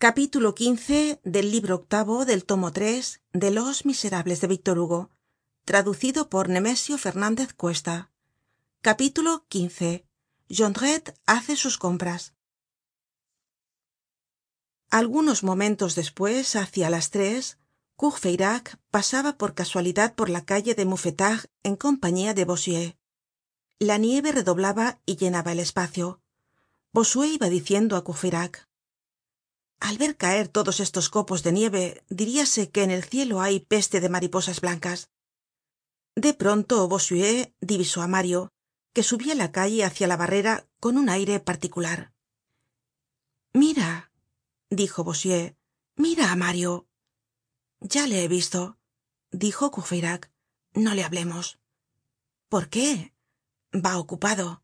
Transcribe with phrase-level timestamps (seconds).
[0.00, 5.10] capítulo xv del libro octavo del tomo tres de los miserables de víctor hugo
[5.64, 8.12] traducido por nemesio Fernández cuesta.
[8.80, 10.04] Capítulo xv
[10.48, 12.34] jondrette hace sus compras.
[14.88, 17.58] Algunos momentos despues hácia las tres
[17.96, 22.96] courfeyrac pasaba por casualidad por la calle de mouffetard en compañía de bossuet.
[23.80, 26.22] La nieve redoblaba y llenaba el espacio.
[26.92, 28.67] Bossuet iba diciendo á courfeyrac
[29.80, 34.00] al ver caer todos estos copos de nieve diríase que en el cielo hay peste
[34.00, 35.10] de mariposas blancas.
[36.14, 38.50] De pronto bossuet divisó á mario
[38.92, 42.12] que subia la calle hácia la barrera con un aire particular.
[43.52, 44.10] Mira
[44.70, 45.56] dijo bossuet
[45.96, 46.86] mira á mario
[47.80, 48.78] ya le he visto
[49.30, 50.30] dijo courfeyrac
[50.74, 51.58] no le hablemos
[52.48, 53.14] por qué
[53.72, 54.62] va ocupado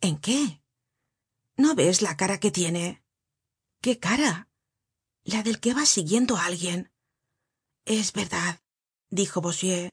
[0.00, 0.62] en qué
[1.56, 3.03] no ves la cara que tiene
[3.84, 4.48] qué cara
[5.24, 6.90] la del que va siguiendo á alguien
[7.84, 8.62] es verdad
[9.10, 9.90] dijo bossuet.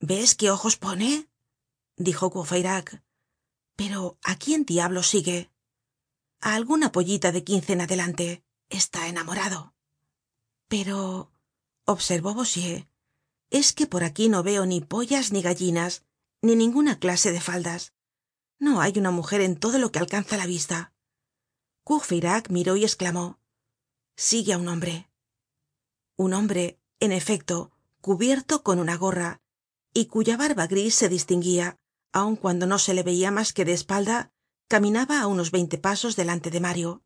[0.00, 1.28] Ves qué ojos pone
[1.96, 3.04] dijo courfeyrac.
[3.76, 5.52] Pero á quién diablos sigue
[6.40, 9.72] a alguna pollita de quince en adelante está enamorado.
[10.66, 11.30] Pero
[11.84, 12.88] observó bossuet
[13.50, 16.02] es que por aquí no veo ni pollas ni gallinas
[16.40, 17.92] ni ninguna clase de faldas.
[18.58, 20.91] No hay una mujer en todo lo que alcanza la vista
[21.84, 23.38] courfeyrac miró y esclamó
[24.16, 25.08] sigue á un hombre
[26.16, 29.40] un hombre en efecto cubierto con una gorra
[29.94, 31.78] y cuya barba gris se distinguía
[32.12, 34.32] aun cuando no se le veia mas que de espalda
[34.68, 37.02] caminaba á unos veinte pasos delante de mario.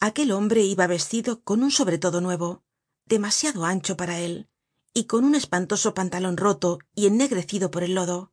[0.00, 2.62] Aquel hombre iba vestido con un sobretodo nuevo
[3.04, 4.48] demasiado ancho para él
[4.94, 8.32] y con un espantoso pantalon roto y ennegrecido por el lodo.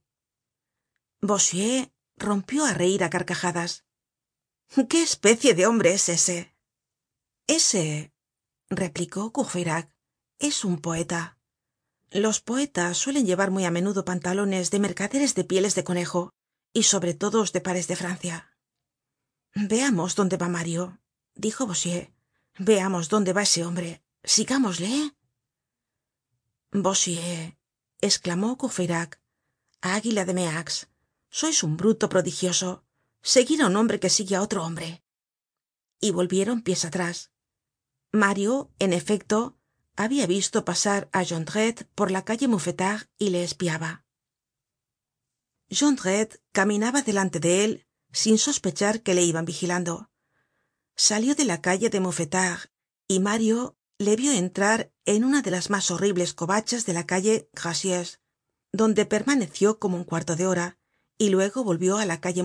[1.22, 3.85] Bossuet rompió á reir á carcajadas
[4.90, 6.56] qué especie de hombre es ese
[7.48, 8.12] ese
[8.70, 9.94] replicó courfeyrac
[10.40, 11.38] es un poeta.
[12.10, 16.34] Los poetas suelen llevar muy á menudo pantalones de mercaderes de pieles de conejo
[16.74, 18.58] y sobre todos de pares de francia.
[19.54, 21.00] Veamos dónde va mario
[21.36, 22.14] dijo bossuet.
[22.58, 24.02] Veamos dónde va ese hombre.
[24.24, 25.14] Sigámosle.
[26.72, 27.58] Bossuet
[28.02, 29.22] esclamó courfeyrac
[29.82, 30.88] águila de meaux
[31.30, 32.84] sois un bruto prodigioso
[33.26, 35.04] seguir á un hombre que sigue á otro hombre.
[36.00, 37.32] Y volvieron pies atrás.
[38.12, 39.58] Mario en efecto
[39.96, 44.06] habia visto pasar á jondrette por la calle mouffetard y le espiaba.
[45.70, 50.12] Jondrette caminaba delante de él sin sospechar que le iban vigilando.
[50.96, 52.70] Salió de la calle de mouffetard
[53.08, 57.50] y mario le vio entrar en una de las mas horribles covachas de la calle
[57.54, 58.20] gracieuse
[58.72, 60.78] donde permaneció como un cuarto de hora
[61.18, 62.44] y luego volvió á la calle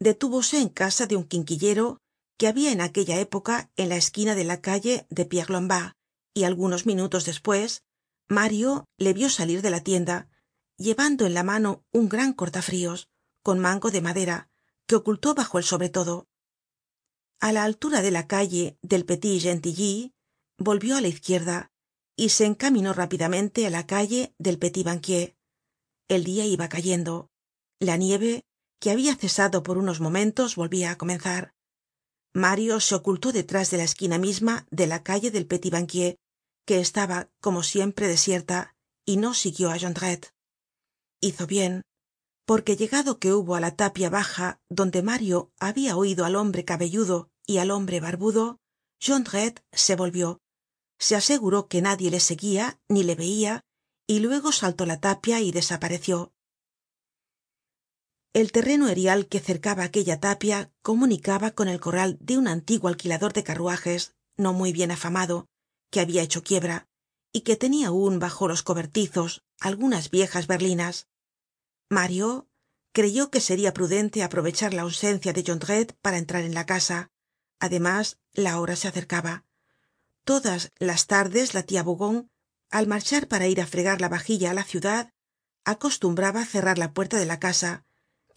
[0.00, 2.00] detúvose en casa de un quinquillero
[2.36, 5.92] que habia en aquella época en la esquina de la calle de pierre lombard
[6.34, 7.82] y algunos minutos despues
[8.28, 10.28] mario le vio salir de la tienda
[10.76, 13.08] llevando en la mano un gran cortafrios
[13.42, 14.48] con mango de madera
[14.86, 16.28] que ocultó bajo el sobretodo.
[17.40, 20.12] A la altura de la calle del petit gentilly
[20.56, 21.70] volvió á la izquierda
[22.16, 25.36] y se encaminó rápidamente á la calle del petit banquier.
[26.08, 27.30] El dia iba cayendo.
[27.80, 28.44] La nieve
[28.80, 31.54] que habia cesado por unos momentos volvia á comenzar.
[32.34, 36.16] Mario se ocultó detrás de la esquina misma de la calle del petit banquier
[36.66, 40.32] que estaba como siempre desierta y no siguió á jondrette.
[41.20, 41.82] Hizo bien
[42.46, 47.30] porque llegado que hubo á la tapia baja donde mario habia oido al hombre cabelludo
[47.46, 48.58] y al hombre barbudo
[49.00, 50.40] jondrette se volvió.
[50.98, 53.64] Se aseguró que nadie le seguia ni le veia
[54.06, 56.32] y luego saltó la tapia y desapareció
[58.32, 63.32] el terreno erial que cercaba aquella tapia comunicaba con el corral de un antiguo alquilador
[63.32, 65.48] de carruajes no muy bien afamado
[65.90, 66.86] que habia hecho quiebra
[67.32, 71.08] y que tenia aun bajo los cobertizos algunas viejas berlinas.
[71.88, 72.48] Mario
[72.92, 77.10] creyó que seria prudente aprovechar la ausencia de jondrette para entrar en la casa.
[77.58, 79.44] Además la hora se acercaba.
[80.24, 82.30] Todas las tardes la tia bougon
[82.70, 85.12] al marchar para ir á fregar la vajilla á la ciudad
[85.64, 87.84] acostumbraba cerrar la puerta de la casa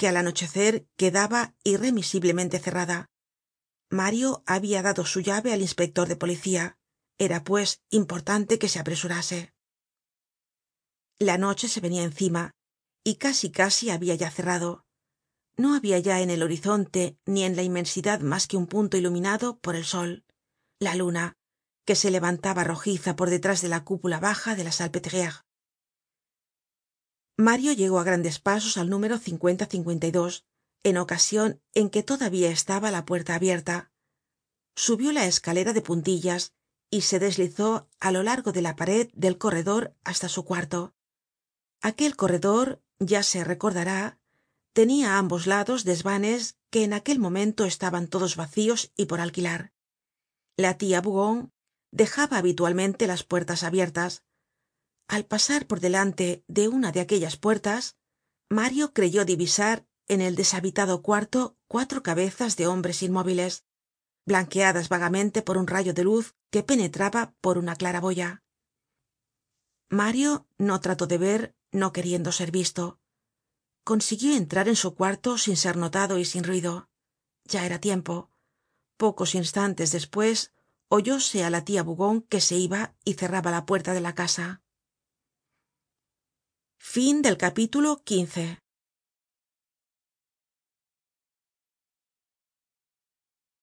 [0.02, 3.12] que al anochecer quedaba irremisiblemente cerrada.
[3.92, 6.80] Mario habia dado su llave al inspector de policía.
[7.20, 9.54] Era pues importante que se apresurase.
[11.20, 12.50] La noche se venia encima
[13.04, 14.88] y casi casi habia ya cerrado.
[15.56, 19.60] No habia ya en el horizonte ni en la inmensidad mas que un punto iluminado
[19.60, 20.26] por el sol.
[20.80, 21.38] La luna
[21.86, 24.72] que se levantaba rojiza por detrás de la cúpula baja de la
[27.42, 29.20] mario llegó á grandes pasos al número
[30.84, 33.92] en ocasion en que todavía estaba la puerta abierta.
[34.76, 36.54] Subió la escalera de puntillas
[36.90, 40.94] y se deslizó á lo largo de la pared del corredor hasta su cuarto.
[41.82, 44.20] Aquel corredor ya se recordará
[44.74, 49.74] tenia á ambos lados desvanes que en aquel momento estaban todos vacíos y por alquilar.
[50.58, 51.52] La tia bougon
[51.92, 54.24] dejaba habitualmente las puertas abiertas
[55.12, 57.98] al pasar por delante de una de aquellas puertas
[58.50, 63.66] mario creyó divisar en el deshabitado cuarto cuatro cabezas de hombres inmóviles
[64.26, 68.42] blanqueadas vagamente por un rayo de luz que penetraba por una claraboya.
[69.90, 73.02] Mario no trató de ver no queriendo ser visto.
[73.84, 76.90] Consiguió entrar en su cuarto sin ser notado y sin ruido.
[77.44, 78.32] Ya era tiempo.
[78.96, 80.54] Pocos instantes despues
[80.88, 84.62] oyóse á la tia bougon que se iba y cerraba la puerta de la casa
[86.84, 88.02] fin del capítulo